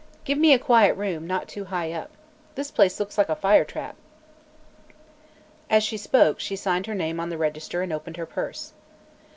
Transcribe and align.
Give 0.25 0.39
me 0.39 0.51
a 0.51 0.57
quiet 0.57 0.95
room, 0.95 1.27
not 1.27 1.47
too 1.47 1.65
high 1.65 1.91
up. 1.93 2.09
This 2.55 2.71
place 2.71 2.99
looks 2.99 3.19
like 3.19 3.29
a 3.29 3.35
fire 3.35 3.63
trap." 3.63 3.95
As 5.69 5.83
she 5.83 5.95
spoke, 5.97 6.39
she 6.39 6.55
signed 6.55 6.87
her 6.87 6.95
name 6.95 7.19
on 7.19 7.29
the 7.29 7.37
register 7.37 7.83
and 7.83 7.93
opened 7.93 8.17
her 8.17 8.25
purse. 8.25 8.73